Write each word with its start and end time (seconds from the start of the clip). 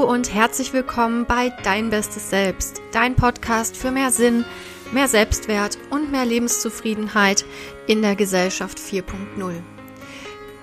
Hallo 0.00 0.12
und 0.12 0.32
herzlich 0.32 0.72
willkommen 0.72 1.26
bei 1.26 1.52
Dein 1.62 1.90
Bestes 1.90 2.30
Selbst, 2.30 2.80
dein 2.90 3.16
Podcast 3.16 3.76
für 3.76 3.90
mehr 3.90 4.10
Sinn, 4.10 4.46
mehr 4.92 5.08
Selbstwert 5.08 5.76
und 5.90 6.10
mehr 6.10 6.24
Lebenszufriedenheit 6.24 7.44
in 7.86 8.00
der 8.00 8.16
Gesellschaft 8.16 8.78
4.0. 8.78 9.52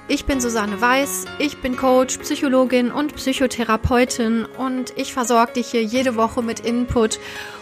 Ich 0.08 0.26
bin 0.26 0.42
Susanne 0.42 0.82
Weiß, 0.82 1.26
ich 1.38 1.58
bin 1.62 1.78
Coach, 1.78 2.18
Psychologin 2.18 2.92
und 2.92 3.16
Psychotherapeutin 3.16 4.46
und 4.58 4.94
ich 4.96 5.14
versorge 5.14 5.54
dich 5.54 5.68
hier 5.68 5.84
jede 5.84 6.16
Woche 6.16 6.42
mit 6.42 6.62
Input 6.62 7.20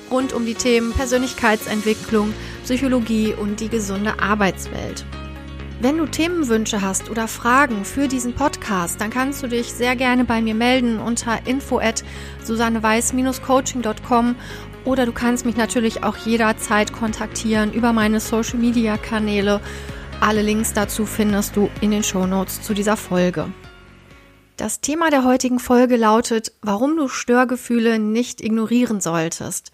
rund 0.10 0.32
um 0.32 0.46
die 0.46 0.56
Themen 0.56 0.94
Persönlichkeitsentwicklung, 0.94 2.34
Psychologie 2.64 3.34
und 3.34 3.60
die 3.60 3.70
gesunde 3.70 4.22
Arbeitswelt. 4.22 5.04
Wenn 5.82 5.98
du 5.98 6.06
Themenwünsche 6.06 6.82
hast 6.82 7.10
oder 7.10 7.28
Fragen 7.28 7.84
für 7.84 8.08
diesen 8.08 8.34
Podcast, 8.34 9.02
dann 9.02 9.10
kannst 9.10 9.44
du 9.44 9.48
dich 9.48 9.74
sehr 9.74 9.98
gerne 9.98 10.24
bei 10.24 10.42
mir 10.42 10.56
melden 10.56 11.00
unter 11.00 11.46
info 11.46 11.80
at 11.80 12.02
susanneweiß-coaching.com 12.44 14.36
oder 14.86 15.06
du 15.06 15.12
kannst 15.12 15.46
mich 15.46 15.58
natürlich 15.58 16.02
auch 16.04 16.16
jederzeit 16.16 16.94
kontaktieren 16.94 17.74
über 17.74 17.92
meine 17.92 18.22
Social 18.22 18.58
Media 18.58 18.96
Kanäle. 18.98 19.60
Alle 20.22 20.42
Links 20.42 20.72
dazu 20.72 21.06
findest 21.06 21.58
du 21.58 21.70
in 21.82 21.92
den 21.92 22.04
Show 22.04 22.26
Notes 22.26 22.62
zu 22.62 22.74
dieser 22.74 22.96
Folge. 22.96 23.52
Das 24.56 24.80
Thema 24.80 25.10
der 25.10 25.26
heutigen 25.26 25.60
Folge 25.60 25.98
lautet, 25.98 26.54
warum 26.62 26.96
du 26.96 27.10
Störgefühle 27.10 28.00
nicht 28.00 28.40
ignorieren 28.40 29.02
solltest. 29.02 29.74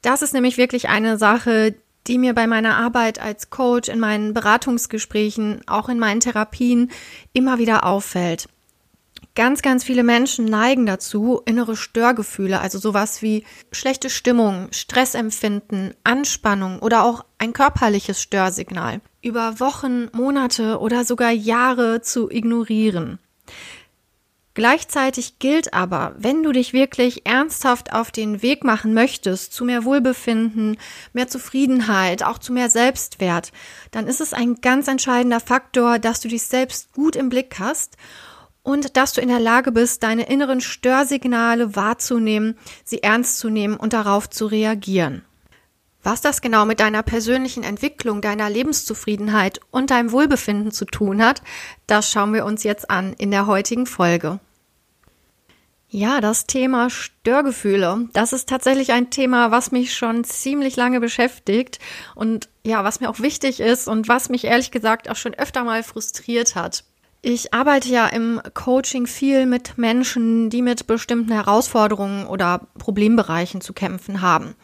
Das 0.00 0.22
ist 0.22 0.32
nämlich 0.32 0.56
wirklich 0.56 0.88
eine 0.88 1.18
Sache, 1.18 1.74
die 2.08 2.18
mir 2.18 2.34
bei 2.34 2.46
meiner 2.46 2.76
Arbeit 2.76 3.20
als 3.20 3.50
Coach, 3.50 3.88
in 3.88 4.00
meinen 4.00 4.34
Beratungsgesprächen, 4.34 5.60
auch 5.66 5.88
in 5.88 5.98
meinen 5.98 6.20
Therapien 6.20 6.90
immer 7.32 7.58
wieder 7.58 7.84
auffällt. 7.84 8.48
Ganz, 9.34 9.62
ganz 9.62 9.84
viele 9.84 10.02
Menschen 10.02 10.46
neigen 10.46 10.84
dazu, 10.84 11.42
innere 11.44 11.76
Störgefühle, 11.76 12.60
also 12.60 12.78
sowas 12.78 13.22
wie 13.22 13.44
schlechte 13.70 14.10
Stimmung, 14.10 14.68
Stressempfinden, 14.72 15.94
Anspannung 16.02 16.80
oder 16.80 17.04
auch 17.04 17.24
ein 17.38 17.52
körperliches 17.52 18.20
Störsignal 18.20 19.00
über 19.22 19.60
Wochen, 19.60 20.08
Monate 20.12 20.80
oder 20.80 21.04
sogar 21.04 21.30
Jahre 21.30 22.00
zu 22.00 22.30
ignorieren. 22.30 23.20
Gleichzeitig 24.54 25.38
gilt 25.38 25.72
aber, 25.72 26.14
wenn 26.18 26.42
du 26.42 26.50
dich 26.50 26.72
wirklich 26.72 27.26
ernsthaft 27.26 27.92
auf 27.92 28.10
den 28.10 28.42
Weg 28.42 28.64
machen 28.64 28.92
möchtest 28.92 29.52
zu 29.52 29.64
mehr 29.64 29.84
Wohlbefinden, 29.84 30.78
mehr 31.12 31.28
Zufriedenheit, 31.28 32.24
auch 32.24 32.38
zu 32.38 32.52
mehr 32.52 32.68
Selbstwert, 32.68 33.52
dann 33.92 34.08
ist 34.08 34.20
es 34.20 34.32
ein 34.32 34.56
ganz 34.56 34.88
entscheidender 34.88 35.40
Faktor, 35.40 35.98
dass 35.98 36.20
du 36.20 36.28
dich 36.28 36.42
selbst 36.42 36.92
gut 36.92 37.14
im 37.14 37.28
Blick 37.28 37.56
hast 37.60 37.96
und 38.62 38.96
dass 38.96 39.12
du 39.12 39.20
in 39.20 39.28
der 39.28 39.40
Lage 39.40 39.72
bist, 39.72 40.02
deine 40.02 40.28
inneren 40.28 40.60
Störsignale 40.60 41.76
wahrzunehmen, 41.76 42.58
sie 42.84 43.02
ernst 43.02 43.38
zu 43.38 43.50
nehmen 43.50 43.76
und 43.76 43.92
darauf 43.92 44.28
zu 44.28 44.46
reagieren. 44.46 45.24
Was 46.08 46.22
das 46.22 46.40
genau 46.40 46.64
mit 46.64 46.80
deiner 46.80 47.02
persönlichen 47.02 47.62
Entwicklung, 47.62 48.22
deiner 48.22 48.48
Lebenszufriedenheit 48.48 49.60
und 49.70 49.90
deinem 49.90 50.10
Wohlbefinden 50.10 50.72
zu 50.72 50.86
tun 50.86 51.22
hat, 51.22 51.42
das 51.86 52.10
schauen 52.10 52.32
wir 52.32 52.46
uns 52.46 52.64
jetzt 52.64 52.88
an 52.88 53.12
in 53.18 53.30
der 53.30 53.46
heutigen 53.46 53.84
Folge. 53.84 54.40
Ja, 55.90 56.22
das 56.22 56.46
Thema 56.46 56.88
Störgefühle, 56.88 58.08
das 58.14 58.32
ist 58.32 58.48
tatsächlich 58.48 58.90
ein 58.92 59.10
Thema, 59.10 59.50
was 59.50 59.70
mich 59.70 59.94
schon 59.94 60.24
ziemlich 60.24 60.76
lange 60.76 60.98
beschäftigt 60.98 61.78
und 62.14 62.48
ja, 62.64 62.84
was 62.84 63.00
mir 63.00 63.10
auch 63.10 63.20
wichtig 63.20 63.60
ist 63.60 63.86
und 63.86 64.08
was 64.08 64.30
mich 64.30 64.44
ehrlich 64.44 64.70
gesagt 64.70 65.10
auch 65.10 65.16
schon 65.16 65.34
öfter 65.34 65.62
mal 65.62 65.82
frustriert 65.82 66.54
hat. 66.54 66.84
Ich 67.20 67.52
arbeite 67.52 67.90
ja 67.90 68.06
im 68.06 68.40
Coaching 68.54 69.06
viel 69.06 69.44
mit 69.44 69.76
Menschen, 69.76 70.48
die 70.48 70.62
mit 70.62 70.86
bestimmten 70.86 71.32
Herausforderungen 71.32 72.26
oder 72.26 72.62
Problembereichen 72.78 73.60
zu 73.60 73.74
kämpfen 73.74 74.22
haben 74.22 74.54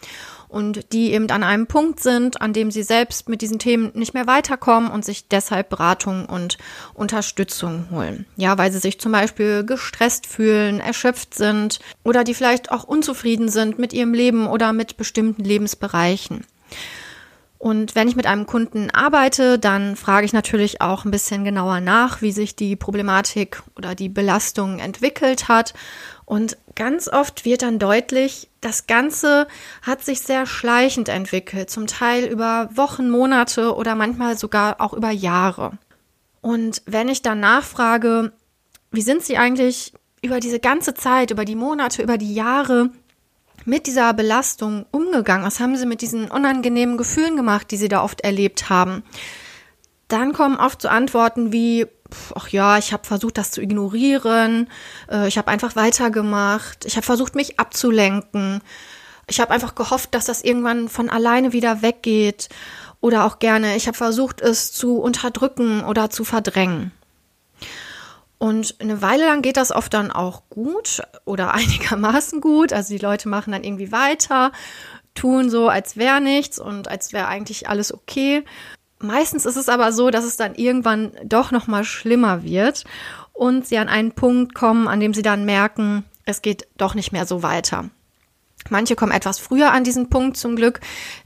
und 0.55 0.93
die 0.93 1.13
eben 1.13 1.29
an 1.31 1.43
einem 1.43 1.67
Punkt 1.67 2.01
sind, 2.01 2.41
an 2.41 2.53
dem 2.53 2.71
sie 2.71 2.85
selbst 2.85 3.29
mit 3.29 3.43
diesen 3.43 3.59
Themen 3.59 3.91
nicht 3.95 4.15
mehr 4.15 4.29
weiterkommen 4.29 4.89
und 4.89 5.05
sich 5.05 5.27
deshalb 5.27 5.69
Beratung 5.69 6.27
und 6.27 6.59
Unterstützung 6.95 7.89
holen. 7.91 8.25
Ja, 8.37 8.57
weil 8.57 8.71
sie 8.71 8.79
sich 8.79 9.01
zum 9.01 9.11
Beispiel 9.11 9.65
gestresst 9.65 10.29
fühlen, 10.29 10.79
erschöpft 10.79 11.35
sind 11.35 11.81
oder 12.05 12.23
die 12.23 12.35
vielleicht 12.35 12.71
auch 12.71 12.85
unzufrieden 12.85 13.49
sind 13.49 13.81
mit 13.81 13.93
ihrem 13.93 14.15
Leben 14.15 14.47
oder 14.47 14.73
mit 14.73 14.97
bestimmten 14.97 15.43
Lebensbereichen. 15.43 16.45
Und 17.59 17.95
wenn 17.95 18.09
ich 18.09 18.15
mit 18.15 18.27
einem 18.27 18.47
Kunden 18.47 18.91
arbeite, 18.91 19.59
dann 19.59 19.97
frage 19.97 20.27
ich 20.27 20.35
natürlich 20.35 20.83
auch 20.83 21.05
ein 21.05 21.11
bisschen 21.11 21.45
genauer 21.45 21.81
nach, 21.81 22.21
wie 22.21 22.31
sich 22.31 22.55
die 22.55 22.77
Problematik 22.77 23.63
oder 23.75 23.95
die 23.95 24.11
Belastung 24.11 24.79
entwickelt 24.79 25.49
hat 25.49 25.73
und 26.27 26.57
ganz 26.75 27.09
oft 27.09 27.45
wird 27.45 27.63
dann 27.63 27.79
deutlich, 27.79 28.49
das 28.61 28.87
Ganze 28.87 29.47
hat 29.83 30.05
sich 30.05 30.21
sehr 30.21 30.47
schleichend 30.47 31.09
entwickelt, 31.09 31.71
zum 31.71 31.87
Teil 31.87 32.25
über 32.25 32.71
Wochen, 32.75 33.11
Monate 33.11 33.75
oder 33.75 33.95
manchmal 33.95 34.39
sogar 34.39 34.81
auch 34.81 34.95
über 34.95 35.11
Jahre. 35.11 35.73
Und 36.41 36.83
wenn 36.87 37.09
ich 37.09 37.23
dann 37.23 37.41
nachfrage, 37.41 38.33
wie 38.91 39.03
sind 39.03 39.23
Sie 39.23 39.37
eigentlich 39.37 39.93
über 40.23 40.41
diese 40.41 40.61
ganze 40.61 40.95
Zeit, 40.95 41.31
über 41.31 41.45
die 41.45 41.57
Monate, 41.57 42.03
über 42.03 42.17
die 42.17 42.35
Jahre 42.35 42.91
mit 43.67 43.87
dieser 43.87 44.15
Belastung 44.15 44.87
umgegangen? 44.91 45.47
Was 45.47 45.61
haben 45.61 45.77
Sie 45.77 45.87
mit 45.87 46.01
diesen 46.01 46.31
unangenehmen 46.31 46.97
Gefühlen 46.97 47.37
gemacht, 47.37 47.71
die 47.71 47.77
Sie 47.77 47.89
da 47.89 48.03
oft 48.03 48.23
erlebt 48.23 48.71
haben? 48.71 49.03
Dann 50.09 50.33
kommen 50.33 50.57
oft 50.57 50.83
so 50.83 50.89
Antworten 50.89 51.53
wie, 51.53 51.87
ach 52.35 52.49
ja, 52.49 52.79
ich 52.79 52.93
habe 52.93 53.07
versucht, 53.07 53.39
das 53.39 53.51
zu 53.51 53.61
ignorieren. 53.61 54.69
Äh, 55.11 55.29
ich 55.29 55.39
habe 55.39 55.49
einfach 55.49 55.77
weitergemacht. 55.77 56.85
Ich 56.85 56.97
habe 56.97 57.07
versucht, 57.07 57.35
mich 57.35 57.59
abzulenken. 57.59 58.61
Ich 59.27 59.41
habe 59.41 59.53
einfach 59.53 59.75
gehofft, 59.75 60.15
dass 60.15 60.27
das 60.27 60.43
irgendwann 60.43 60.89
von 60.89 61.09
alleine 61.09 61.53
wieder 61.53 61.83
weggeht. 61.83 62.49
Oder 63.01 63.25
auch 63.25 63.39
gerne, 63.39 63.77
ich 63.77 63.87
habe 63.87 63.97
versucht, 63.97 64.41
es 64.41 64.73
zu 64.73 64.99
unterdrücken 64.99 65.85
oder 65.85 66.09
zu 66.09 66.25
verdrängen. 66.25 66.91
Und 68.39 68.77
eine 68.79 69.01
Weile 69.01 69.27
lang 69.27 69.43
geht 69.43 69.57
das 69.57 69.73
oft 69.73 69.95
dann 69.95 70.11
auch 70.11 70.43
gut 70.51 71.03
oder 71.25 71.55
einigermaßen 71.55 72.41
gut. 72.41 72.73
Also 72.73 72.95
die 72.95 73.03
Leute 73.03 73.29
machen 73.29 73.53
dann 73.53 73.65
irgendwie 73.65 73.93
weiter, 73.93 74.53
tun 75.15 75.51
so, 75.51 75.69
als 75.69 75.97
wäre 75.97 76.21
nichts 76.21 76.59
und 76.59 76.89
als 76.89 77.13
wäre 77.13 77.29
eigentlich 77.29 77.69
alles 77.69 77.93
okay. 77.93 78.45
Meistens 79.05 79.45
ist 79.45 79.57
es 79.57 79.69
aber 79.69 79.93
so, 79.93 80.11
dass 80.11 80.25
es 80.25 80.39
dann 80.39 80.55
irgendwann 80.55 81.13
doch 81.25 81.51
noch 81.51 81.67
mal 81.67 81.85
schlimmer 81.85 82.43
wird 82.43 82.85
und 83.35 83.67
sie 83.67 83.77
an 83.77 83.89
einen 83.89 84.13
Punkt 84.13 84.55
kommen, 84.55 84.89
an 84.89 84.99
dem 84.99 85.13
sie 85.13 85.23
dann 85.23 85.45
merken, 85.45 86.05
es 86.25 86.41
geht 86.41 86.67
doch 86.79 86.95
nicht 86.95 87.13
mehr 87.13 87.27
so 87.27 87.43
weiter. 87.43 87.91
Manche 88.71 88.97
kommen 88.97 89.13
etwas 89.13 89.39
früher 89.39 89.73
an 89.73 89.85
diesen 89.85 90.09
Punkt 90.09 90.39
zum 90.39 90.57
Glück. 90.57 90.81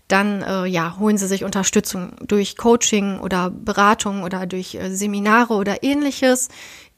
Dann 0.08 0.42
äh, 0.42 0.66
ja, 0.66 0.96
holen 0.98 1.18
sie 1.18 1.28
sich 1.28 1.44
Unterstützung 1.44 2.16
durch 2.26 2.56
Coaching 2.56 3.20
oder 3.20 3.50
Beratung 3.50 4.24
oder 4.24 4.46
durch 4.46 4.74
äh, 4.74 4.90
Seminare 4.90 5.54
oder 5.54 5.84
ähnliches. 5.84 6.48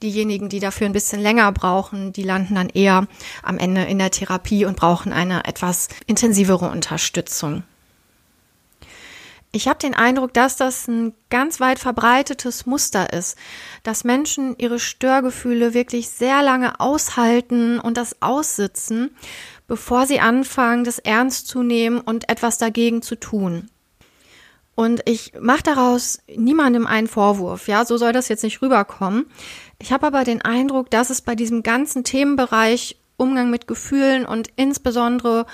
Diejenigen, 0.03 0.49
die 0.49 0.61
dafür 0.61 0.87
ein 0.87 0.95
bisschen 0.95 1.21
länger 1.21 1.53
brauchen, 1.53 2.15
die 2.15 2.23
landen 2.23 2.55
dann 2.55 2.71
eher 2.71 3.07
am 3.43 3.59
Ende 3.59 3.83
in 3.83 3.99
der 3.99 4.13
Therapie 4.13 4.65
und 4.65 4.79
brauchen 4.79 5.13
eine 5.13 5.45
etwas 5.45 5.89
intensivere 6.07 6.71
Unterstützung. 6.71 7.65
Ich 9.53 9.67
habe 9.67 9.81
den 9.81 9.95
Eindruck, 9.95 10.33
dass 10.33 10.57
das 10.57 10.87
ein 10.87 11.13
ganz 11.29 11.59
weit 11.59 11.81
verbreitetes 11.81 12.67
Muster 12.67 13.13
ist, 13.13 13.37
dass 13.83 14.05
Menschen 14.05 14.55
ihre 14.59 14.79
Störgefühle 14.79 15.75
wirklich 15.75 16.09
sehr 16.09 16.43
lange 16.43 16.79
aushalten 16.79 17.81
und 17.81 17.97
das 17.97 18.23
aussitzen, 18.23 19.11
bevor 19.67 20.07
sie 20.07 20.21
anfangen, 20.21 20.85
das 20.85 21.01
ernst 21.01 21.49
zu 21.49 21.65
nehmen 21.65 22.01
und 22.01 22.29
etwas 22.29 22.59
dagegen 22.59 23.03
zu 23.03 23.17
tun. 23.17 23.71
Und 24.77 25.03
ich 25.05 25.33
mache 25.41 25.65
daraus 25.65 26.21
niemandem 26.35 26.87
einen 26.87 27.09
Vorwurf, 27.09 27.67
ja, 27.67 27.85
so 27.85 27.97
soll 27.97 28.13
das 28.13 28.29
jetzt 28.29 28.45
nicht 28.45 28.63
rüberkommen. 28.63 29.27
Ich 29.81 29.93
habe 29.93 30.07
aber 30.07 30.23
den 30.23 30.43
Eindruck, 30.43 30.91
dass 30.91 31.11
es 31.11 31.23
bei 31.23 31.35
diesem 31.35 31.65
ganzen 31.65 32.05
Themenbereich 32.05 33.01
Umgang 33.17 33.51
mit 33.51 33.67
Gefühlen 33.67 34.25
und 34.25 34.49
insbesondere 34.57 35.45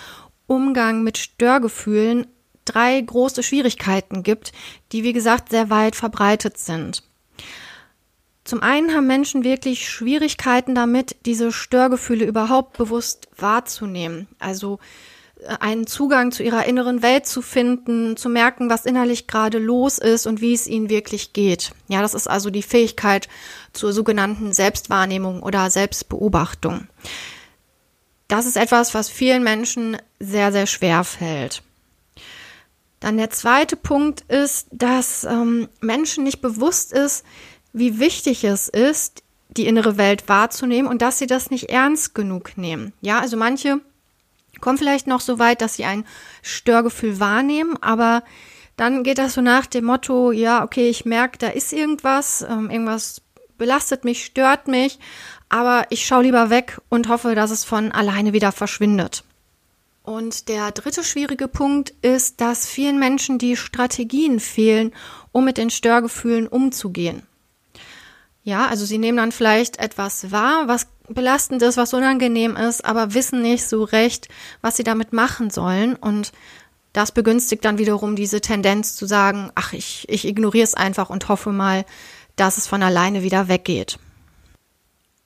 Umgang 0.46 1.02
mit 1.02 1.18
Störgefühlen 1.18 2.26
drei 2.66 3.00
große 3.00 3.42
Schwierigkeiten 3.42 4.22
gibt, 4.22 4.52
die 4.92 5.02
wie 5.02 5.12
gesagt 5.12 5.50
sehr 5.50 5.70
weit 5.70 5.96
verbreitet 5.96 6.58
sind. 6.58 7.02
Zum 8.46 8.62
einen 8.62 8.94
haben 8.94 9.08
Menschen 9.08 9.42
wirklich 9.42 9.88
Schwierigkeiten 9.88 10.76
damit, 10.76 11.16
diese 11.26 11.50
Störgefühle 11.50 12.24
überhaupt 12.24 12.78
bewusst 12.78 13.28
wahrzunehmen. 13.36 14.28
Also 14.38 14.78
äh, 15.40 15.56
einen 15.58 15.88
Zugang 15.88 16.30
zu 16.30 16.44
ihrer 16.44 16.64
inneren 16.64 17.02
Welt 17.02 17.26
zu 17.26 17.42
finden, 17.42 18.16
zu 18.16 18.28
merken, 18.28 18.70
was 18.70 18.86
innerlich 18.86 19.26
gerade 19.26 19.58
los 19.58 19.98
ist 19.98 20.28
und 20.28 20.40
wie 20.40 20.54
es 20.54 20.68
ihnen 20.68 20.88
wirklich 20.88 21.32
geht. 21.32 21.72
Ja, 21.88 22.02
das 22.02 22.14
ist 22.14 22.28
also 22.28 22.50
die 22.50 22.62
Fähigkeit 22.62 23.28
zur 23.72 23.92
sogenannten 23.92 24.52
Selbstwahrnehmung 24.52 25.42
oder 25.42 25.68
Selbstbeobachtung. 25.68 26.86
Das 28.28 28.46
ist 28.46 28.56
etwas, 28.56 28.94
was 28.94 29.08
vielen 29.08 29.42
Menschen 29.42 29.96
sehr, 30.20 30.52
sehr 30.52 30.66
schwer 30.66 31.02
fällt. 31.02 31.62
Dann 33.00 33.18
der 33.18 33.30
zweite 33.30 33.76
Punkt 33.76 34.22
ist, 34.22 34.68
dass 34.72 35.24
ähm, 35.24 35.68
Menschen 35.80 36.24
nicht 36.24 36.40
bewusst 36.40 36.92
ist, 36.92 37.24
wie 37.72 37.98
wichtig 37.98 38.44
es 38.44 38.68
ist, 38.68 39.22
die 39.50 39.66
innere 39.66 39.96
Welt 39.96 40.28
wahrzunehmen 40.28 40.90
und 40.90 41.02
dass 41.02 41.18
sie 41.18 41.26
das 41.26 41.50
nicht 41.50 41.70
ernst 41.70 42.14
genug 42.14 42.56
nehmen. 42.56 42.92
Ja, 43.00 43.20
also 43.20 43.36
manche 43.36 43.80
kommen 44.60 44.78
vielleicht 44.78 45.06
noch 45.06 45.20
so 45.20 45.38
weit, 45.38 45.60
dass 45.60 45.74
sie 45.74 45.84
ein 45.84 46.04
Störgefühl 46.42 47.20
wahrnehmen, 47.20 47.76
aber 47.82 48.22
dann 48.76 49.02
geht 49.02 49.18
das 49.18 49.34
so 49.34 49.40
nach 49.40 49.66
dem 49.66 49.84
Motto, 49.84 50.32
ja, 50.32 50.62
okay, 50.62 50.88
ich 50.88 51.04
merke, 51.04 51.38
da 51.38 51.48
ist 51.48 51.72
irgendwas, 51.72 52.44
ähm, 52.48 52.70
irgendwas 52.70 53.22
belastet 53.58 54.04
mich, 54.04 54.24
stört 54.24 54.68
mich, 54.68 54.98
aber 55.48 55.86
ich 55.90 56.04
schaue 56.04 56.24
lieber 56.24 56.50
weg 56.50 56.80
und 56.88 57.08
hoffe, 57.08 57.34
dass 57.34 57.50
es 57.50 57.64
von 57.64 57.92
alleine 57.92 58.32
wieder 58.32 58.52
verschwindet. 58.52 59.24
Und 60.06 60.48
der 60.48 60.70
dritte 60.70 61.02
schwierige 61.02 61.48
Punkt 61.48 61.90
ist, 62.00 62.40
dass 62.40 62.68
vielen 62.68 63.00
Menschen 63.00 63.38
die 63.38 63.56
Strategien 63.56 64.38
fehlen, 64.38 64.92
um 65.32 65.44
mit 65.44 65.58
den 65.58 65.68
Störgefühlen 65.68 66.46
umzugehen. 66.46 67.26
Ja, 68.44 68.68
also 68.68 68.84
sie 68.84 68.98
nehmen 68.98 69.18
dann 69.18 69.32
vielleicht 69.32 69.80
etwas 69.80 70.30
wahr, 70.30 70.68
was 70.68 70.86
belastend 71.08 71.60
ist, 71.62 71.76
was 71.76 71.92
unangenehm 71.92 72.54
ist, 72.54 72.84
aber 72.84 73.14
wissen 73.14 73.42
nicht 73.42 73.66
so 73.66 73.82
recht, 73.82 74.28
was 74.60 74.76
sie 74.76 74.84
damit 74.84 75.12
machen 75.12 75.50
sollen. 75.50 75.96
Und 75.96 76.30
das 76.92 77.10
begünstigt 77.10 77.64
dann 77.64 77.78
wiederum 77.78 78.14
diese 78.14 78.40
Tendenz 78.40 78.94
zu 78.94 79.06
sagen, 79.06 79.50
ach, 79.56 79.72
ich, 79.72 80.06
ich 80.08 80.24
ignoriere 80.24 80.62
es 80.62 80.74
einfach 80.74 81.10
und 81.10 81.28
hoffe 81.28 81.50
mal, 81.50 81.84
dass 82.36 82.58
es 82.58 82.68
von 82.68 82.84
alleine 82.84 83.24
wieder 83.24 83.48
weggeht. 83.48 83.98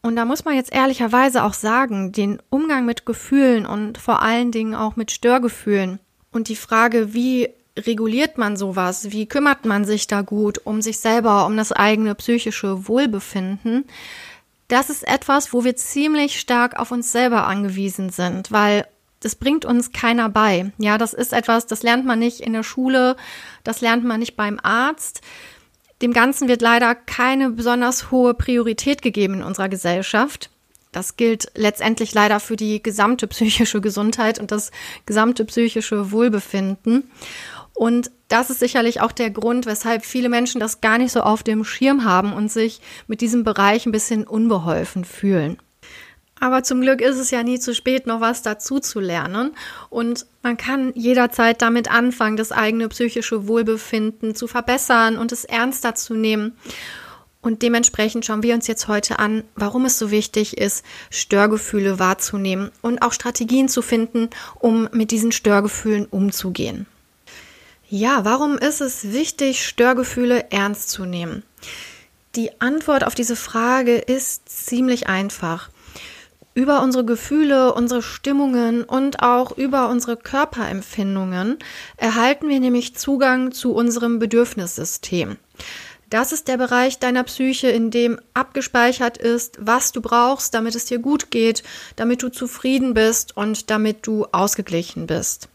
Und 0.02 0.16
da 0.16 0.24
muss 0.24 0.44
man 0.44 0.54
jetzt 0.54 0.72
ehrlicherweise 0.72 1.44
auch 1.44 1.52
sagen, 1.52 2.12
den 2.12 2.40
Umgang 2.48 2.86
mit 2.86 3.04
Gefühlen 3.04 3.66
und 3.66 3.98
vor 3.98 4.22
allen 4.22 4.50
Dingen 4.50 4.74
auch 4.74 4.96
mit 4.96 5.10
Störgefühlen 5.10 6.00
und 6.32 6.48
die 6.48 6.56
Frage, 6.56 7.12
wie 7.12 7.50
reguliert 7.78 8.38
man 8.38 8.56
sowas? 8.56 9.10
Wie 9.10 9.26
kümmert 9.26 9.64
man 9.64 9.84
sich 9.84 10.06
da 10.06 10.22
gut 10.22 10.58
um 10.64 10.82
sich 10.82 10.98
selber, 10.98 11.46
um 11.46 11.56
das 11.56 11.72
eigene 11.72 12.14
psychische 12.14 12.88
Wohlbefinden? 12.88 13.84
Das 14.68 14.88
ist 14.88 15.06
etwas, 15.06 15.52
wo 15.52 15.64
wir 15.64 15.76
ziemlich 15.76 16.38
stark 16.40 16.78
auf 16.78 16.92
uns 16.92 17.12
selber 17.12 17.46
angewiesen 17.46 18.10
sind, 18.10 18.52
weil 18.52 18.86
das 19.20 19.34
bringt 19.34 19.64
uns 19.64 19.92
keiner 19.92 20.28
bei. 20.28 20.72
Ja, 20.78 20.96
das 20.96 21.12
ist 21.12 21.32
etwas, 21.32 21.66
das 21.66 21.82
lernt 21.82 22.06
man 22.06 22.18
nicht 22.18 22.40
in 22.40 22.52
der 22.52 22.62
Schule, 22.62 23.16
das 23.64 23.80
lernt 23.80 24.04
man 24.04 24.20
nicht 24.20 24.36
beim 24.36 24.58
Arzt. 24.62 25.20
Dem 26.02 26.12
Ganzen 26.12 26.48
wird 26.48 26.62
leider 26.62 26.94
keine 26.94 27.50
besonders 27.50 28.10
hohe 28.10 28.34
Priorität 28.34 29.02
gegeben 29.02 29.34
in 29.34 29.42
unserer 29.42 29.68
Gesellschaft. 29.68 30.50
Das 30.92 31.16
gilt 31.16 31.52
letztendlich 31.54 32.14
leider 32.14 32.40
für 32.40 32.56
die 32.56 32.82
gesamte 32.82 33.26
psychische 33.28 33.80
Gesundheit 33.80 34.38
und 34.38 34.50
das 34.50 34.70
gesamte 35.06 35.44
psychische 35.44 36.10
Wohlbefinden. 36.10 37.10
Und 37.74 38.10
das 38.28 38.50
ist 38.50 38.60
sicherlich 38.60 39.00
auch 39.00 39.12
der 39.12 39.30
Grund, 39.30 39.66
weshalb 39.66 40.04
viele 40.04 40.28
Menschen 40.28 40.60
das 40.60 40.80
gar 40.80 40.98
nicht 40.98 41.12
so 41.12 41.20
auf 41.20 41.42
dem 41.42 41.64
Schirm 41.64 42.04
haben 42.04 42.32
und 42.32 42.50
sich 42.50 42.80
mit 43.06 43.20
diesem 43.20 43.44
Bereich 43.44 43.86
ein 43.86 43.92
bisschen 43.92 44.26
unbeholfen 44.26 45.04
fühlen. 45.04 45.58
Aber 46.40 46.62
zum 46.62 46.80
Glück 46.80 47.02
ist 47.02 47.18
es 47.18 47.30
ja 47.30 47.42
nie 47.42 47.60
zu 47.60 47.74
spät, 47.74 48.06
noch 48.06 48.20
was 48.22 48.42
dazu 48.42 48.80
zu 48.80 48.98
lernen. 48.98 49.52
Und 49.90 50.26
man 50.42 50.56
kann 50.56 50.92
jederzeit 50.94 51.60
damit 51.60 51.90
anfangen, 51.90 52.38
das 52.38 52.50
eigene 52.50 52.88
psychische 52.88 53.46
Wohlbefinden 53.46 54.34
zu 54.34 54.46
verbessern 54.46 55.18
und 55.18 55.32
es 55.32 55.44
ernster 55.44 55.94
zu 55.94 56.14
nehmen. 56.14 56.56
Und 57.42 57.62
dementsprechend 57.62 58.24
schauen 58.24 58.42
wir 58.42 58.54
uns 58.54 58.66
jetzt 58.66 58.88
heute 58.88 59.18
an, 59.18 59.44
warum 59.54 59.84
es 59.84 59.98
so 59.98 60.10
wichtig 60.10 60.58
ist, 60.58 60.84
Störgefühle 61.10 61.98
wahrzunehmen 61.98 62.70
und 62.82 63.02
auch 63.02 63.12
Strategien 63.12 63.68
zu 63.68 63.82
finden, 63.82 64.28
um 64.58 64.88
mit 64.92 65.10
diesen 65.10 65.32
Störgefühlen 65.32 66.06
umzugehen. 66.06 66.86
Ja, 67.88 68.24
warum 68.24 68.56
ist 68.56 68.80
es 68.80 69.12
wichtig, 69.12 69.66
Störgefühle 69.66 70.50
ernst 70.50 70.90
zu 70.90 71.04
nehmen? 71.04 71.42
Die 72.36 72.60
Antwort 72.60 73.04
auf 73.04 73.14
diese 73.14 73.36
Frage 73.36 73.96
ist 73.96 74.48
ziemlich 74.48 75.08
einfach. 75.08 75.70
Über 76.52 76.82
unsere 76.82 77.04
Gefühle, 77.04 77.74
unsere 77.74 78.02
Stimmungen 78.02 78.82
und 78.82 79.22
auch 79.22 79.56
über 79.56 79.88
unsere 79.88 80.16
Körperempfindungen 80.16 81.58
erhalten 81.96 82.48
wir 82.48 82.58
nämlich 82.58 82.96
Zugang 82.96 83.52
zu 83.52 83.72
unserem 83.72 84.18
Bedürfnissystem. 84.18 85.36
Das 86.10 86.32
ist 86.32 86.48
der 86.48 86.56
Bereich 86.56 86.98
deiner 86.98 87.22
Psyche, 87.22 87.68
in 87.68 87.92
dem 87.92 88.18
abgespeichert 88.34 89.16
ist, 89.16 89.58
was 89.60 89.92
du 89.92 90.00
brauchst, 90.00 90.52
damit 90.52 90.74
es 90.74 90.86
dir 90.86 90.98
gut 90.98 91.30
geht, 91.30 91.62
damit 91.94 92.24
du 92.24 92.30
zufrieden 92.30 92.94
bist 92.94 93.36
und 93.36 93.70
damit 93.70 94.04
du 94.08 94.26
ausgeglichen 94.32 95.06
bist. 95.06 95.48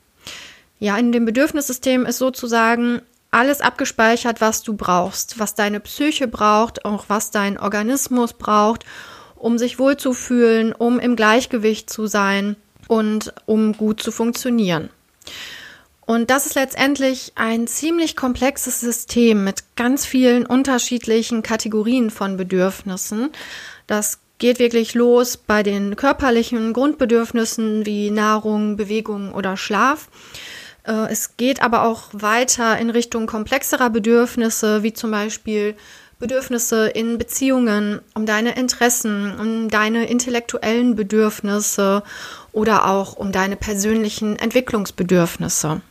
Ja, 0.80 0.98
in 0.98 1.12
dem 1.12 1.26
Bedürfnissystem 1.26 2.06
ist 2.06 2.20
sozusagen 2.20 3.02
alles 3.32 3.60
abgespeichert, 3.60 4.40
was 4.40 4.64
du 4.64 4.78
brauchst, 4.78 5.40
was 5.40 5.56
deine 5.56 5.82
Psyche 5.82 6.30
braucht, 6.30 6.86
auch 6.86 7.06
was 7.10 7.32
dein 7.32 7.60
Organismus 7.60 8.32
braucht 8.32 8.86
um 9.46 9.60
sich 9.60 9.78
wohlzufühlen, 9.78 10.74
um 10.74 11.00
im 11.00 11.16
Gleichgewicht 11.16 11.88
zu 11.88 12.08
sein 12.08 12.56
und 12.88 13.32
um 13.46 13.74
gut 13.74 14.02
zu 14.02 14.12
funktionieren. 14.12 14.90
Und 16.08 16.32
das 16.32 16.48
ist 16.48 16.56
letztendlich 16.56 17.32
ein 17.36 17.68
ziemlich 17.68 18.16
komplexes 18.16 18.80
System 18.80 19.44
mit 19.44 19.64
ganz 19.76 20.04
vielen 20.04 20.48
unterschiedlichen 20.48 21.44
Kategorien 21.44 22.10
von 22.10 22.38
Bedürfnissen. 22.38 23.30
Das 23.86 24.18
geht 24.40 24.58
wirklich 24.58 24.96
los 24.96 25.38
bei 25.38 25.62
den 25.62 25.96
körperlichen 25.96 26.74
Grundbedürfnissen 26.74 27.86
wie 27.86 28.10
Nahrung, 28.10 28.78
Bewegung 28.78 29.32
oder 29.32 29.58
Schlaf. 29.58 30.08
Äh, 30.88 31.12
es 31.12 31.38
geht 31.38 31.62
aber 31.62 31.84
auch 31.84 32.10
weiter 32.14 32.80
in 32.80 32.90
Richtung 32.90 33.28
komplexerer 33.28 33.92
Bedürfnisse, 33.92 34.82
wie 34.82 34.94
zum 34.94 35.12
Beispiel 35.12 35.76
Bedürfnisse 36.20 36.88
in 36.88 37.18
Beziehungen, 37.18 38.02
um 38.14 38.26
deine 38.26 38.56
Interessen, 38.56 39.38
um 39.38 39.70
deine 39.70 40.06
intellektuellen 40.06 40.96
Bedürfnisse 40.96 42.04
oder 42.52 42.88
auch 42.88 43.14
um 43.14 43.32
deine 43.32 43.58
persönlichen 43.58 44.38
Entwicklungsbedürfnisse. 44.38 45.82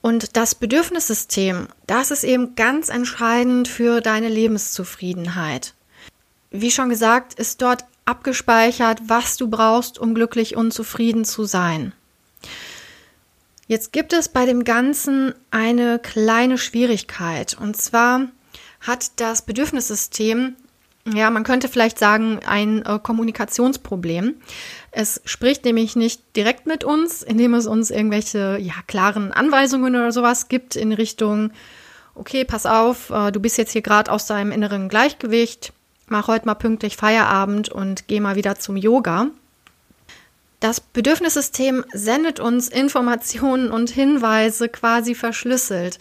Und 0.00 0.36
das 0.36 0.54
Bedürfnissystem, 0.54 1.68
das 1.86 2.10
ist 2.10 2.24
eben 2.24 2.54
ganz 2.54 2.88
entscheidend 2.88 3.68
für 3.68 4.00
deine 4.00 4.28
Lebenszufriedenheit. 4.28 5.74
Wie 6.50 6.70
schon 6.70 6.88
gesagt, 6.88 7.34
ist 7.34 7.62
dort 7.62 7.84
abgespeichert, 8.04 9.00
was 9.06 9.36
du 9.36 9.48
brauchst, 9.48 9.98
um 9.98 10.14
glücklich 10.14 10.56
und 10.56 10.72
zufrieden 10.72 11.24
zu 11.24 11.44
sein. 11.44 11.92
Jetzt 13.66 13.92
gibt 13.92 14.14
es 14.14 14.30
bei 14.30 14.46
dem 14.46 14.64
Ganzen 14.64 15.34
eine 15.50 15.98
kleine 15.98 16.56
Schwierigkeit. 16.56 17.54
Und 17.60 17.76
zwar 17.76 18.28
hat 18.80 19.20
das 19.20 19.42
Bedürfnissystem, 19.42 20.56
ja, 21.14 21.30
man 21.30 21.44
könnte 21.44 21.68
vielleicht 21.68 21.98
sagen, 21.98 22.40
ein 22.46 22.84
äh, 22.84 22.98
Kommunikationsproblem. 23.02 24.34
Es 24.90 25.20
spricht 25.24 25.64
nämlich 25.64 25.96
nicht 25.96 26.22
direkt 26.36 26.66
mit 26.66 26.84
uns, 26.84 27.22
indem 27.22 27.54
es 27.54 27.66
uns 27.66 27.90
irgendwelche 27.90 28.58
ja, 28.60 28.74
klaren 28.86 29.32
Anweisungen 29.32 29.94
oder 29.94 30.12
sowas 30.12 30.48
gibt 30.48 30.76
in 30.76 30.92
Richtung, 30.92 31.50
okay, 32.14 32.44
pass 32.44 32.66
auf, 32.66 33.10
äh, 33.10 33.32
du 33.32 33.40
bist 33.40 33.58
jetzt 33.58 33.72
hier 33.72 33.82
gerade 33.82 34.10
aus 34.10 34.26
deinem 34.26 34.52
inneren 34.52 34.88
Gleichgewicht, 34.88 35.72
mach 36.08 36.28
heute 36.28 36.46
mal 36.46 36.54
pünktlich 36.54 36.96
Feierabend 36.96 37.68
und 37.68 38.08
geh 38.08 38.20
mal 38.20 38.36
wieder 38.36 38.56
zum 38.56 38.76
Yoga. 38.76 39.28
Das 40.60 40.80
Bedürfnissystem 40.80 41.84
sendet 41.92 42.40
uns 42.40 42.68
Informationen 42.68 43.70
und 43.70 43.90
Hinweise 43.90 44.68
quasi 44.68 45.14
verschlüsselt 45.14 45.98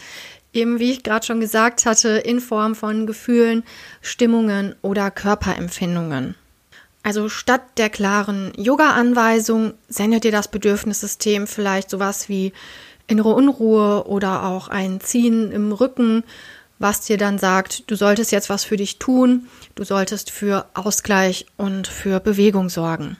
eben 0.58 0.80
wie 0.80 0.92
ich 0.92 1.04
gerade 1.04 1.26
schon 1.26 1.40
gesagt 1.40 1.86
hatte, 1.86 2.10
in 2.10 2.42
Form 2.42 2.76
von 2.76 3.08
Gefühlen, 3.08 3.64
Stimmungen 4.02 4.76
oder 4.82 5.12
Körperempfindungen. 5.12 6.36
Also 7.04 7.30
statt 7.30 7.62
der 7.78 7.90
klaren 7.90 8.52
Yoga-Anweisung 8.58 9.76
sendet 9.88 10.26
dir 10.26 10.32
das 10.32 10.50
Bedürfnissystem 10.50 11.48
vielleicht 11.48 11.90
sowas 11.90 12.28
wie 12.28 12.52
innere 13.08 13.30
Unruhe 13.30 14.06
oder 14.08 14.44
auch 14.44 14.68
ein 14.68 15.00
Ziehen 15.00 15.52
im 15.52 15.72
Rücken, 15.72 16.24
was 16.80 17.02
dir 17.02 17.18
dann 17.18 17.38
sagt, 17.38 17.90
du 17.90 17.96
solltest 17.96 18.32
jetzt 18.32 18.50
was 18.50 18.66
für 18.66 18.78
dich 18.78 19.00
tun, 19.00 19.48
du 19.76 19.84
solltest 19.84 20.32
für 20.32 20.66
Ausgleich 20.74 21.46
und 21.56 21.88
für 21.88 22.20
Bewegung 22.20 22.70
sorgen. 22.70 23.16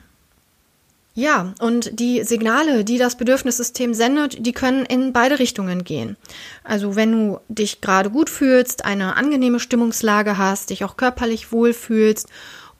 Ja, 1.18 1.52
und 1.58 1.98
die 1.98 2.22
Signale, 2.22 2.84
die 2.84 2.96
das 2.96 3.16
Bedürfnissystem 3.16 3.92
sendet, 3.92 4.46
die 4.46 4.52
können 4.52 4.86
in 4.86 5.12
beide 5.12 5.40
Richtungen 5.40 5.82
gehen. 5.82 6.16
Also 6.62 6.94
wenn 6.94 7.10
du 7.10 7.40
dich 7.48 7.80
gerade 7.80 8.08
gut 8.08 8.30
fühlst, 8.30 8.84
eine 8.84 9.16
angenehme 9.16 9.58
Stimmungslage 9.58 10.38
hast, 10.38 10.70
dich 10.70 10.84
auch 10.84 10.96
körperlich 10.96 11.50
wohlfühlst 11.50 12.28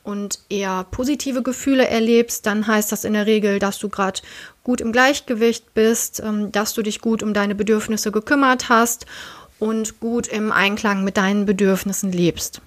und 0.03 0.39
eher 0.47 0.85
positive 0.89 1.43
Gefühle 1.43 1.89
erlebst, 1.89 2.45
dann 2.45 2.65
heißt 2.65 2.93
das 2.93 3.03
in 3.03 3.11
der 3.11 3.25
Regel, 3.25 3.59
dass 3.59 3.77
du 3.77 3.89
gerade 3.89 4.21
gut 4.63 4.79
im 4.79 4.93
Gleichgewicht 4.93 5.73
bist, 5.73 6.21
ähm, 6.21 6.53
dass 6.53 6.73
du 6.73 6.81
dich 6.81 7.01
gut 7.01 7.21
um 7.21 7.33
deine 7.33 7.55
Bedürfnisse 7.55 8.09
gekümmert 8.13 8.69
hast 8.69 9.05
und 9.59 9.99
gut 9.99 10.27
im 10.27 10.53
Einklang 10.53 11.03
mit 11.03 11.17
deinen 11.17 11.45
Bedürfnissen 11.45 12.13
lebst. 12.13 12.61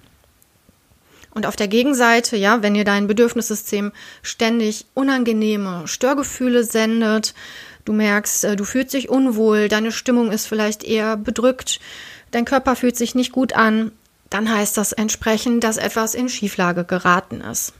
Und 1.33 1.47
auf 1.47 1.55
der 1.55 1.67
Gegenseite, 1.67 2.37
ja, 2.37 2.61
wenn 2.61 2.75
ihr 2.75 2.83
dein 2.83 3.07
Bedürfnissystem 3.07 3.91
ständig 4.21 4.85
unangenehme 4.93 5.87
Störgefühle 5.87 6.63
sendet, 6.63 7.33
du 7.85 7.93
merkst, 7.93 8.45
äh, 8.45 8.55
du 8.55 8.63
fühlst 8.63 8.93
dich 8.93 9.09
unwohl, 9.09 9.67
deine 9.67 9.91
Stimmung 9.91 10.31
ist 10.31 10.45
vielleicht 10.45 10.83
eher 10.83 11.17
bedrückt, 11.17 11.79
dein 12.31 12.45
Körper 12.45 12.75
fühlt 12.75 12.97
sich 12.97 13.15
nicht 13.15 13.31
gut 13.31 13.53
an, 13.53 13.91
dann 14.29 14.51
heißt 14.51 14.77
das 14.77 14.93
entsprechend, 14.93 15.63
dass 15.63 15.77
etwas 15.77 16.15
in 16.15 16.29
Schieflage 16.29 16.83
geraten 16.85 17.41
ist. 17.41 17.73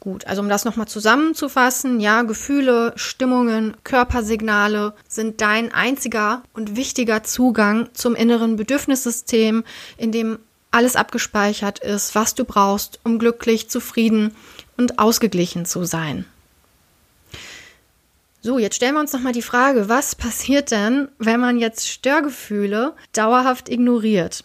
Gut, 0.00 0.26
also 0.26 0.42
um 0.42 0.50
das 0.50 0.66
nochmal 0.66 0.86
zusammenzufassen, 0.86 1.98
ja, 1.98 2.22
Gefühle, 2.22 2.92
Stimmungen, 2.96 3.74
Körpersignale 3.84 4.92
sind 5.08 5.40
dein 5.40 5.72
einziger 5.72 6.42
und 6.52 6.76
wichtiger 6.76 7.22
Zugang 7.22 7.88
zum 7.94 8.14
inneren 8.14 8.56
Bedürfnissystem, 8.56 9.64
in 9.96 10.12
dem 10.12 10.38
alles 10.74 10.96
abgespeichert 10.96 11.78
ist, 11.78 12.14
was 12.14 12.34
du 12.34 12.44
brauchst, 12.44 13.00
um 13.04 13.18
glücklich, 13.18 13.70
zufrieden 13.70 14.34
und 14.76 14.98
ausgeglichen 14.98 15.66
zu 15.66 15.84
sein. 15.84 16.24
So, 18.42 18.58
jetzt 18.58 18.76
stellen 18.76 18.94
wir 18.94 19.00
uns 19.00 19.12
nochmal 19.12 19.32
die 19.32 19.40
Frage, 19.40 19.88
was 19.88 20.14
passiert 20.14 20.70
denn, 20.70 21.08
wenn 21.18 21.40
man 21.40 21.58
jetzt 21.58 21.88
Störgefühle 21.88 22.92
dauerhaft 23.12 23.70
ignoriert? 23.70 24.44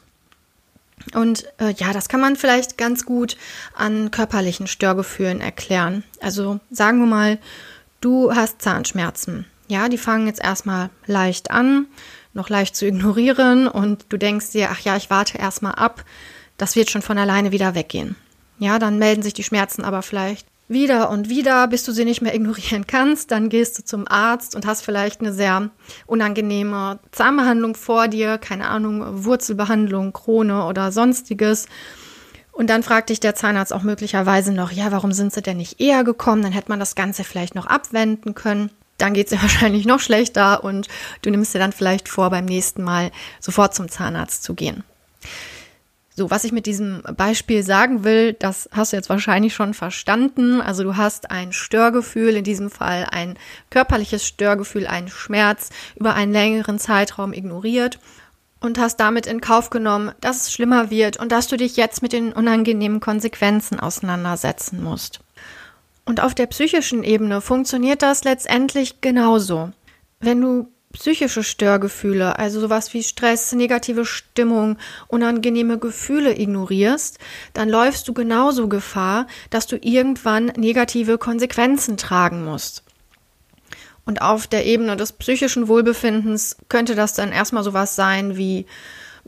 Und 1.13 1.45
äh, 1.59 1.73
ja, 1.77 1.91
das 1.91 2.07
kann 2.07 2.21
man 2.21 2.35
vielleicht 2.35 2.77
ganz 2.77 3.05
gut 3.05 3.35
an 3.75 4.11
körperlichen 4.11 4.67
Störgefühlen 4.67 5.41
erklären. 5.41 6.03
Also 6.21 6.59
sagen 6.69 6.99
wir 6.99 7.07
mal, 7.07 7.39
du 8.01 8.33
hast 8.33 8.61
Zahnschmerzen. 8.61 9.45
Ja, 9.67 9.89
die 9.89 9.97
fangen 9.97 10.27
jetzt 10.27 10.41
erstmal 10.41 10.89
leicht 11.05 11.51
an, 11.51 11.87
noch 12.33 12.49
leicht 12.49 12.75
zu 12.75 12.85
ignorieren 12.85 13.67
und 13.67 14.05
du 14.09 14.17
denkst 14.17 14.51
dir, 14.51 14.69
ach 14.71 14.79
ja, 14.79 14.95
ich 14.95 15.09
warte 15.09 15.37
erstmal 15.37 15.75
ab, 15.75 16.03
das 16.57 16.75
wird 16.75 16.89
schon 16.89 17.01
von 17.01 17.17
alleine 17.17 17.51
wieder 17.51 17.75
weggehen. 17.75 18.15
Ja, 18.59 18.79
dann 18.79 18.99
melden 18.99 19.23
sich 19.23 19.33
die 19.33 19.43
Schmerzen 19.43 19.83
aber 19.83 20.01
vielleicht 20.01 20.47
wieder 20.69 21.09
und 21.09 21.29
wieder, 21.29 21.67
bis 21.67 21.83
du 21.83 21.91
sie 21.91 22.05
nicht 22.05 22.21
mehr 22.21 22.35
ignorieren 22.35 22.85
kannst. 22.87 23.31
Dann 23.31 23.49
gehst 23.49 23.77
du 23.79 23.83
zum 23.83 24.07
Arzt 24.07 24.55
und 24.55 24.65
hast 24.65 24.83
vielleicht 24.83 25.21
eine 25.21 25.33
sehr 25.33 25.71
unangenehme 26.05 26.99
Zahnbehandlung 27.11 27.75
vor 27.75 28.07
dir, 28.07 28.37
keine 28.37 28.67
Ahnung, 28.67 29.25
Wurzelbehandlung, 29.25 30.13
Krone 30.13 30.65
oder 30.65 30.91
sonstiges. 30.91 31.67
Und 32.51 32.69
dann 32.69 32.83
fragt 32.83 33.09
dich 33.09 33.19
der 33.19 33.35
Zahnarzt 33.35 33.73
auch 33.73 33.83
möglicherweise 33.83 34.53
noch, 34.53 34.71
ja, 34.71 34.91
warum 34.91 35.11
sind 35.11 35.33
sie 35.33 35.41
denn 35.41 35.57
nicht 35.57 35.81
eher 35.81 36.03
gekommen? 36.03 36.43
Dann 36.43 36.51
hätte 36.51 36.69
man 36.69 36.79
das 36.79 36.93
Ganze 36.93 37.23
vielleicht 37.23 37.55
noch 37.55 37.65
abwenden 37.65 38.35
können. 38.35 38.69
Dann 38.99 39.13
geht 39.13 39.27
es 39.27 39.31
dir 39.31 39.41
wahrscheinlich 39.41 39.85
noch 39.85 39.99
schlechter 39.99 40.63
und 40.63 40.87
du 41.23 41.31
nimmst 41.31 41.53
dir 41.55 41.59
dann 41.59 41.71
vielleicht 41.71 42.07
vor, 42.07 42.29
beim 42.29 42.45
nächsten 42.45 42.83
Mal 42.83 43.11
sofort 43.39 43.73
zum 43.73 43.89
Zahnarzt 43.89 44.43
zu 44.43 44.53
gehen. 44.53 44.83
So, 46.19 46.29
was 46.29 46.43
ich 46.43 46.51
mit 46.51 46.65
diesem 46.65 47.01
Beispiel 47.15 47.63
sagen 47.63 48.03
will, 48.03 48.33
das 48.33 48.69
hast 48.73 48.91
du 48.91 48.97
jetzt 48.97 49.07
wahrscheinlich 49.07 49.53
schon 49.53 49.73
verstanden. 49.73 50.59
Also 50.59 50.83
du 50.83 50.97
hast 50.97 51.31
ein 51.31 51.53
Störgefühl, 51.53 52.35
in 52.35 52.43
diesem 52.43 52.69
Fall 52.69 53.07
ein 53.09 53.37
körperliches 53.69 54.27
Störgefühl, 54.27 54.85
ein 54.85 55.07
Schmerz 55.07 55.69
über 55.95 56.15
einen 56.15 56.33
längeren 56.33 56.77
Zeitraum 56.77 57.31
ignoriert 57.31 57.99
und 58.59 58.77
hast 58.79 58.97
damit 58.97 59.27
in 59.27 59.39
Kauf 59.39 59.69
genommen, 59.69 60.11
dass 60.19 60.41
es 60.41 60.51
schlimmer 60.51 60.89
wird 60.89 61.17
und 61.17 61.31
dass 61.31 61.47
du 61.47 61.55
dich 61.55 61.77
jetzt 61.77 62.01
mit 62.01 62.11
den 62.11 62.33
unangenehmen 62.33 62.99
Konsequenzen 62.99 63.79
auseinandersetzen 63.79 64.83
musst. 64.83 65.21
Und 66.09 66.21
auf 66.21 66.33
der 66.33 66.47
psychischen 66.47 67.03
Ebene 67.03 67.39
funktioniert 67.39 68.01
das 68.01 68.23
letztendlich 68.23 68.99
genauso. 68.99 69.69
Wenn 70.19 70.41
du 70.41 70.67
psychische 70.91 71.43
Störgefühle, 71.43 72.39
also 72.39 72.59
sowas 72.59 72.95
wie 72.95 73.03
Stress, 73.03 73.53
negative 73.53 74.05
Stimmung, 74.05 74.79
unangenehme 75.07 75.77
Gefühle 75.77 76.35
ignorierst, 76.35 77.19
dann 77.53 77.69
läufst 77.69 78.07
du 78.07 78.15
genauso 78.15 78.67
Gefahr, 78.67 79.27
dass 79.51 79.67
du 79.67 79.77
irgendwann 79.79 80.47
negative 80.57 81.19
Konsequenzen 81.19 81.95
tragen 81.95 82.43
musst. 82.43 82.81
Und 84.03 84.23
auf 84.23 84.47
der 84.47 84.65
Ebene 84.65 84.97
des 84.97 85.11
psychischen 85.11 85.67
Wohlbefindens 85.67 86.57
könnte 86.69 86.95
das 86.95 87.13
dann 87.13 87.31
erstmal 87.31 87.63
sowas 87.63 87.95
sein 87.95 88.35
wie 88.35 88.65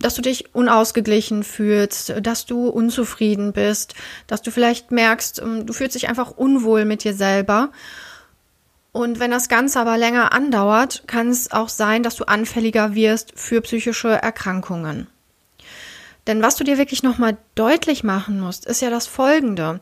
dass 0.01 0.15
du 0.15 0.21
dich 0.21 0.53
unausgeglichen 0.53 1.43
fühlst, 1.43 2.13
dass 2.21 2.45
du 2.45 2.67
unzufrieden 2.67 3.53
bist, 3.53 3.93
dass 4.27 4.41
du 4.41 4.51
vielleicht 4.51 4.91
merkst, 4.91 5.39
ähm, 5.41 5.65
du 5.65 5.73
fühlst 5.73 5.95
dich 5.95 6.09
einfach 6.09 6.31
unwohl 6.31 6.85
mit 6.85 7.03
dir 7.03 7.13
selber 7.13 7.71
und 8.91 9.19
wenn 9.19 9.31
das 9.31 9.47
Ganze 9.47 9.79
aber 9.79 9.97
länger 9.97 10.33
andauert, 10.33 11.03
kann 11.07 11.29
es 11.29 11.51
auch 11.51 11.69
sein, 11.69 12.03
dass 12.03 12.17
du 12.17 12.25
anfälliger 12.25 12.93
wirst 12.93 13.33
für 13.35 13.61
psychische 13.61 14.09
Erkrankungen. 14.09 15.07
Denn 16.27 16.41
was 16.41 16.55
du 16.55 16.63
dir 16.63 16.77
wirklich 16.77 17.01
nochmal 17.01 17.37
deutlich 17.55 18.03
machen 18.03 18.39
musst, 18.39 18.65
ist 18.65 18.81
ja 18.81 18.89
das 18.89 19.07
Folgende. 19.07 19.79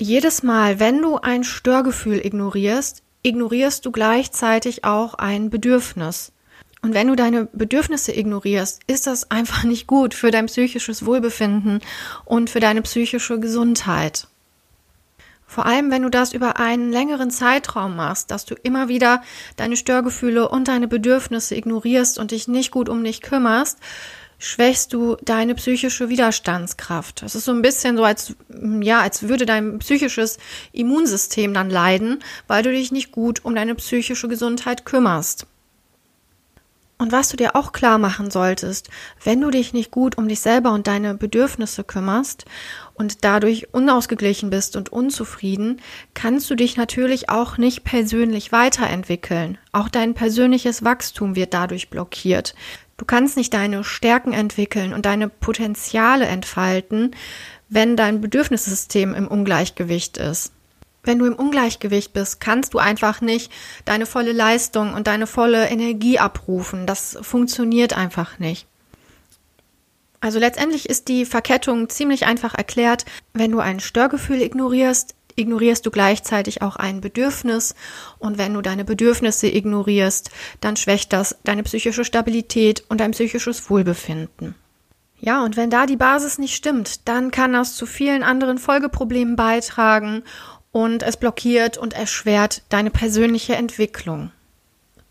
Jedes 0.00 0.42
Mal, 0.42 0.80
wenn 0.80 1.02
du 1.02 1.18
ein 1.18 1.44
Störgefühl 1.44 2.24
ignorierst, 2.24 3.02
ignorierst 3.22 3.84
du 3.84 3.92
gleichzeitig 3.92 4.84
auch 4.84 5.14
ein 5.14 5.50
Bedürfnis. 5.50 6.32
Und 6.80 6.94
wenn 6.94 7.08
du 7.08 7.16
deine 7.16 7.46
Bedürfnisse 7.52 8.12
ignorierst, 8.12 8.82
ist 8.86 9.06
das 9.06 9.30
einfach 9.30 9.64
nicht 9.64 9.86
gut 9.86 10.14
für 10.14 10.30
dein 10.30 10.46
psychisches 10.46 11.04
Wohlbefinden 11.04 11.80
und 12.24 12.50
für 12.50 12.60
deine 12.60 12.82
psychische 12.82 13.40
Gesundheit. 13.40 14.28
Vor 15.46 15.64
allem, 15.64 15.90
wenn 15.90 16.02
du 16.02 16.10
das 16.10 16.34
über 16.34 16.58
einen 16.58 16.92
längeren 16.92 17.30
Zeitraum 17.30 17.96
machst, 17.96 18.30
dass 18.30 18.44
du 18.44 18.54
immer 18.54 18.88
wieder 18.88 19.22
deine 19.56 19.76
Störgefühle 19.76 20.48
und 20.48 20.68
deine 20.68 20.88
Bedürfnisse 20.88 21.56
ignorierst 21.56 22.18
und 22.18 22.32
dich 22.32 22.48
nicht 22.48 22.70
gut 22.70 22.90
um 22.90 23.02
dich 23.02 23.22
kümmerst, 23.22 23.78
schwächst 24.38 24.92
du 24.92 25.16
deine 25.22 25.54
psychische 25.54 26.10
Widerstandskraft. 26.10 27.22
Das 27.22 27.34
ist 27.34 27.46
so 27.46 27.52
ein 27.52 27.62
bisschen 27.62 27.96
so, 27.96 28.04
als, 28.04 28.34
ja, 28.82 29.00
als 29.00 29.28
würde 29.28 29.46
dein 29.46 29.78
psychisches 29.78 30.38
Immunsystem 30.72 31.54
dann 31.54 31.70
leiden, 31.70 32.22
weil 32.46 32.62
du 32.62 32.70
dich 32.70 32.92
nicht 32.92 33.10
gut 33.10 33.44
um 33.44 33.54
deine 33.54 33.74
psychische 33.74 34.28
Gesundheit 34.28 34.84
kümmerst. 34.84 35.46
Und 37.00 37.12
was 37.12 37.28
du 37.28 37.36
dir 37.36 37.54
auch 37.54 37.70
klar 37.70 37.96
machen 37.98 38.28
solltest, 38.32 38.90
wenn 39.22 39.40
du 39.40 39.50
dich 39.50 39.72
nicht 39.72 39.92
gut 39.92 40.18
um 40.18 40.26
dich 40.26 40.40
selber 40.40 40.72
und 40.72 40.88
deine 40.88 41.14
Bedürfnisse 41.14 41.84
kümmerst 41.84 42.44
und 42.94 43.24
dadurch 43.24 43.72
unausgeglichen 43.72 44.50
bist 44.50 44.74
und 44.74 44.90
unzufrieden, 44.90 45.80
kannst 46.14 46.50
du 46.50 46.56
dich 46.56 46.76
natürlich 46.76 47.28
auch 47.28 47.56
nicht 47.56 47.84
persönlich 47.84 48.50
weiterentwickeln. 48.50 49.58
Auch 49.70 49.88
dein 49.88 50.14
persönliches 50.14 50.82
Wachstum 50.82 51.36
wird 51.36 51.54
dadurch 51.54 51.88
blockiert. 51.88 52.56
Du 52.96 53.04
kannst 53.04 53.36
nicht 53.36 53.54
deine 53.54 53.84
Stärken 53.84 54.32
entwickeln 54.32 54.92
und 54.92 55.06
deine 55.06 55.28
Potenziale 55.28 56.26
entfalten, 56.26 57.12
wenn 57.68 57.96
dein 57.96 58.20
Bedürfnissystem 58.20 59.14
im 59.14 59.28
Ungleichgewicht 59.28 60.16
ist 60.16 60.52
wenn 61.02 61.18
du 61.18 61.26
im 61.26 61.34
Ungleichgewicht 61.34 62.12
bist, 62.12 62.40
kannst 62.40 62.74
du 62.74 62.78
einfach 62.78 63.20
nicht 63.20 63.50
deine 63.84 64.06
volle 64.06 64.32
Leistung 64.32 64.94
und 64.94 65.06
deine 65.06 65.26
volle 65.26 65.68
Energie 65.68 66.18
abrufen. 66.18 66.86
Das 66.86 67.18
funktioniert 67.22 67.96
einfach 67.96 68.38
nicht. 68.38 68.66
Also 70.20 70.38
letztendlich 70.38 70.88
ist 70.88 71.08
die 71.08 71.24
Verkettung 71.24 71.88
ziemlich 71.88 72.26
einfach 72.26 72.54
erklärt. 72.54 73.04
Wenn 73.32 73.52
du 73.52 73.60
ein 73.60 73.78
Störgefühl 73.78 74.42
ignorierst, 74.42 75.14
ignorierst 75.36 75.86
du 75.86 75.90
gleichzeitig 75.90 76.60
auch 76.62 76.76
ein 76.76 77.00
Bedürfnis. 77.00 77.74
Und 78.18 78.36
wenn 78.36 78.54
du 78.54 78.60
deine 78.60 78.84
Bedürfnisse 78.84 79.46
ignorierst, 79.46 80.30
dann 80.60 80.76
schwächt 80.76 81.12
das 81.12 81.36
deine 81.44 81.62
psychische 81.62 82.04
Stabilität 82.04 82.82
und 82.88 83.00
dein 83.00 83.12
psychisches 83.12 83.70
Wohlbefinden. 83.70 84.56
Ja, 85.20 85.42
und 85.42 85.56
wenn 85.56 85.70
da 85.70 85.86
die 85.86 85.96
Basis 85.96 86.38
nicht 86.38 86.54
stimmt, 86.54 87.08
dann 87.08 87.30
kann 87.30 87.52
das 87.52 87.74
zu 87.74 87.86
vielen 87.86 88.22
anderen 88.22 88.58
Folgeproblemen 88.58 89.34
beitragen 89.34 90.22
und 90.72 91.02
es 91.02 91.16
blockiert 91.16 91.78
und 91.78 91.94
erschwert 91.94 92.62
deine 92.68 92.90
persönliche 92.90 93.54
Entwicklung. 93.54 94.30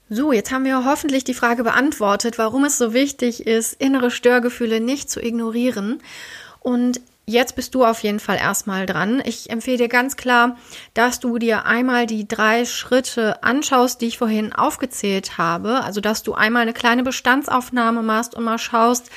So, 0.09 0.31
jetzt 0.31 0.51
haben 0.51 0.63
wir 0.63 0.85
hoffentlich 0.85 1.25
die 1.25 1.33
Frage 1.33 1.63
beantwortet, 1.63 2.37
warum 2.37 2.63
es 2.63 2.77
so 2.77 2.93
wichtig 2.93 3.45
ist, 3.45 3.73
innere 3.73 4.09
Störgefühle 4.09 4.79
nicht 4.79 5.09
zu 5.09 5.21
ignorieren. 5.21 5.99
Und 6.61 7.01
jetzt 7.25 7.57
bist 7.57 7.75
du 7.75 7.83
auf 7.83 8.03
jeden 8.03 8.21
Fall 8.21 8.37
erstmal 8.37 8.85
dran. 8.85 9.21
Ich 9.25 9.49
empfehle 9.49 9.77
dir 9.77 9.89
ganz 9.89 10.15
klar, 10.15 10.57
dass 10.93 11.19
du 11.19 11.37
dir 11.39 11.65
einmal 11.65 12.05
die 12.05 12.25
drei 12.25 12.63
Schritte 12.63 13.43
anschaust, 13.43 13.99
die 13.99 14.07
ich 14.07 14.17
vorhin 14.17 14.53
aufgezählt 14.53 15.37
habe. 15.37 15.83
Also, 15.83 15.99
dass 15.99 16.23
du 16.23 16.33
einmal 16.33 16.61
eine 16.61 16.73
kleine 16.73 17.03
Bestandsaufnahme 17.03 18.01
machst 18.01 18.33
und 18.33 18.45
mal 18.45 18.59
schaust, 18.59 19.09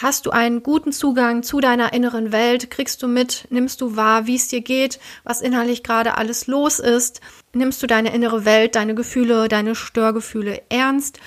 Hast 0.00 0.24
du 0.24 0.30
einen 0.30 0.62
guten 0.62 0.90
Zugang 0.90 1.42
zu 1.42 1.60
deiner 1.60 1.92
inneren 1.92 2.32
Welt? 2.32 2.70
Kriegst 2.70 3.02
du 3.02 3.08
mit? 3.08 3.46
Nimmst 3.50 3.82
du 3.82 3.94
wahr, 3.94 4.26
wie 4.26 4.36
es 4.36 4.48
dir 4.48 4.62
geht? 4.62 4.98
Was 5.22 5.42
innerlich 5.42 5.82
gerade 5.82 6.16
alles 6.16 6.46
los 6.46 6.78
ist? 6.78 7.20
Nimmst 7.52 7.82
du 7.82 7.86
deine 7.86 8.14
innere 8.14 8.46
Welt, 8.46 8.74
deine 8.74 8.94
Gefühle, 8.94 9.48
deine 9.48 9.74
Störgefühle 9.74 10.62
ernst? 10.70 11.20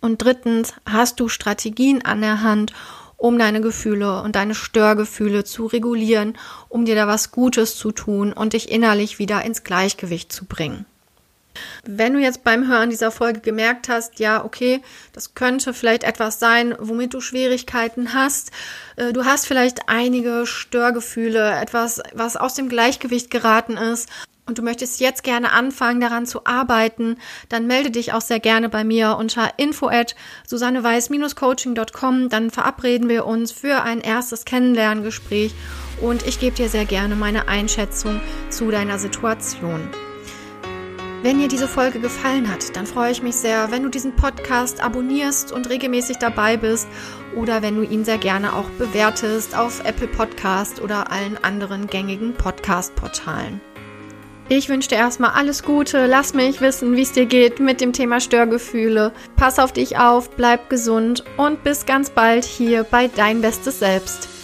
Und 0.00 0.22
drittens, 0.22 0.72
hast 0.86 1.18
du 1.18 1.28
Strategien 1.28 2.04
an 2.04 2.20
der 2.20 2.42
Hand, 2.42 2.72
um 3.16 3.40
deine 3.40 3.60
Gefühle 3.60 4.22
und 4.22 4.36
deine 4.36 4.54
Störgefühle 4.54 5.42
zu 5.42 5.66
regulieren, 5.66 6.38
um 6.68 6.84
dir 6.84 6.94
da 6.94 7.08
was 7.08 7.32
Gutes 7.32 7.76
zu 7.76 7.90
tun 7.90 8.32
und 8.32 8.52
dich 8.52 8.70
innerlich 8.70 9.18
wieder 9.18 9.44
ins 9.44 9.64
Gleichgewicht 9.64 10.32
zu 10.32 10.44
bringen? 10.44 10.86
Wenn 11.84 12.14
du 12.14 12.20
jetzt 12.20 12.44
beim 12.44 12.68
Hören 12.68 12.90
dieser 12.90 13.10
Folge 13.10 13.40
gemerkt 13.40 13.88
hast, 13.88 14.18
ja, 14.18 14.44
okay, 14.44 14.82
das 15.12 15.34
könnte 15.34 15.74
vielleicht 15.74 16.04
etwas 16.04 16.38
sein, 16.38 16.74
womit 16.78 17.14
du 17.14 17.20
Schwierigkeiten 17.20 18.14
hast, 18.14 18.50
äh, 18.96 19.12
du 19.12 19.24
hast 19.24 19.46
vielleicht 19.46 19.88
einige 19.88 20.46
Störgefühle, 20.46 21.52
etwas, 21.60 22.02
was 22.14 22.36
aus 22.36 22.54
dem 22.54 22.68
Gleichgewicht 22.68 23.30
geraten 23.30 23.76
ist, 23.76 24.08
und 24.46 24.58
du 24.58 24.62
möchtest 24.62 25.00
jetzt 25.00 25.24
gerne 25.24 25.52
anfangen, 25.52 26.00
daran 26.00 26.24
zu 26.24 26.46
arbeiten, 26.46 27.16
dann 27.48 27.66
melde 27.66 27.90
dich 27.90 28.12
auch 28.12 28.20
sehr 28.20 28.38
gerne 28.38 28.68
bei 28.68 28.84
mir 28.84 29.16
unter 29.18 29.50
info 29.56 29.88
at 29.88 30.14
susanneweiß-coaching.com. 30.46 32.28
Dann 32.28 32.50
verabreden 32.50 33.08
wir 33.08 33.26
uns 33.26 33.50
für 33.50 33.82
ein 33.82 34.00
erstes 34.00 34.44
Kennenlerngespräch 34.44 35.52
und 36.00 36.26
ich 36.26 36.38
gebe 36.38 36.54
dir 36.54 36.68
sehr 36.68 36.84
gerne 36.84 37.16
meine 37.16 37.48
Einschätzung 37.48 38.20
zu 38.48 38.70
deiner 38.70 38.98
Situation. 38.98 39.90
Wenn 41.26 41.40
dir 41.40 41.48
diese 41.48 41.66
Folge 41.66 41.98
gefallen 41.98 42.48
hat, 42.48 42.76
dann 42.76 42.86
freue 42.86 43.10
ich 43.10 43.20
mich 43.20 43.34
sehr, 43.34 43.72
wenn 43.72 43.82
du 43.82 43.88
diesen 43.88 44.14
Podcast 44.14 44.80
abonnierst 44.80 45.50
und 45.50 45.68
regelmäßig 45.68 46.18
dabei 46.18 46.56
bist 46.56 46.86
oder 47.34 47.62
wenn 47.62 47.74
du 47.74 47.82
ihn 47.82 48.04
sehr 48.04 48.18
gerne 48.18 48.54
auch 48.54 48.70
bewertest 48.78 49.58
auf 49.58 49.82
Apple 49.84 50.06
Podcast 50.06 50.80
oder 50.80 51.10
allen 51.10 51.36
anderen 51.42 51.88
gängigen 51.88 52.34
Podcast-Portalen. 52.34 53.60
Ich 54.48 54.68
wünsche 54.68 54.90
dir 54.90 54.98
erstmal 54.98 55.32
alles 55.32 55.64
Gute. 55.64 56.06
Lass 56.06 56.32
mich 56.32 56.60
wissen, 56.60 56.94
wie 56.94 57.02
es 57.02 57.10
dir 57.10 57.26
geht 57.26 57.58
mit 57.58 57.80
dem 57.80 57.92
Thema 57.92 58.20
Störgefühle. 58.20 59.10
Pass 59.34 59.58
auf 59.58 59.72
dich 59.72 59.98
auf, 59.98 60.30
bleib 60.30 60.70
gesund 60.70 61.24
und 61.36 61.64
bis 61.64 61.86
ganz 61.86 62.10
bald 62.10 62.44
hier 62.44 62.84
bei 62.84 63.08
Dein 63.08 63.40
Bestes 63.40 63.80
Selbst. 63.80 64.35